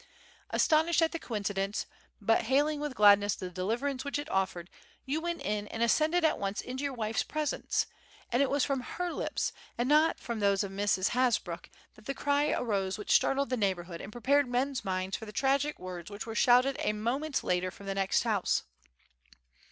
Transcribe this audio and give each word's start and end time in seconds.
"Astonished 0.49 1.03
at 1.03 1.11
the 1.11 1.19
coincidence, 1.19 1.85
but 2.19 2.45
hailing 2.45 2.79
with 2.79 2.95
gladness 2.95 3.35
the 3.35 3.51
deliverance 3.51 4.03
which 4.03 4.17
it 4.17 4.27
offered, 4.31 4.71
you 5.05 5.21
went 5.21 5.43
in 5.43 5.67
and 5.67 5.83
ascended 5.83 6.25
at 6.25 6.39
once 6.39 6.59
into 6.59 6.83
your 6.83 6.93
wife's 6.95 7.21
presence; 7.21 7.85
and 8.31 8.41
it 8.41 8.49
was 8.49 8.65
from 8.65 8.79
her 8.81 9.13
lips, 9.13 9.53
and 9.77 9.87
not 9.87 10.19
from 10.19 10.39
those 10.39 10.63
of 10.63 10.71
Mrs. 10.71 11.09
Hasbrouck, 11.09 11.69
that 11.93 12.07
the 12.07 12.15
cry 12.15 12.49
arose 12.49 12.97
which 12.97 13.11
startled 13.13 13.51
the 13.51 13.57
neighbourhood 13.57 14.01
and 14.01 14.11
prepared 14.11 14.47
men's 14.49 14.83
minds 14.83 15.17
for 15.17 15.27
the 15.27 15.31
tragic 15.31 15.77
words 15.77 16.09
which 16.09 16.25
were 16.25 16.33
shouted 16.33 16.77
a 16.79 16.93
moment 16.93 17.43
later 17.43 17.69
from 17.69 17.85
the 17.85 17.93
next 17.93 18.23
house. 18.23 18.63